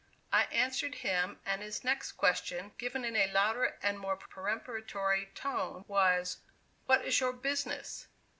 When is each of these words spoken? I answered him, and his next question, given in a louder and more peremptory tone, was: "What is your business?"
I 0.33 0.45
answered 0.45 0.95
him, 1.05 1.39
and 1.45 1.61
his 1.61 1.83
next 1.83 2.13
question, 2.13 2.71
given 2.79 3.05
in 3.05 3.15
a 3.15 3.31
louder 3.31 3.75
and 3.83 3.99
more 3.99 4.17
peremptory 4.17 5.27
tone, 5.35 5.85
was: 5.87 6.37
"What 6.87 7.05
is 7.05 7.19
your 7.19 7.33
business?" 7.33 8.07